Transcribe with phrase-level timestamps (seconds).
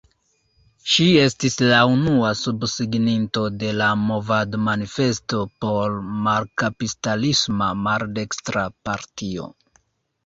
[0.93, 5.95] Ŝi estis la unua subsiginto de la movadmanifesto por
[6.29, 9.51] "malkapistalisma maldekstra partio".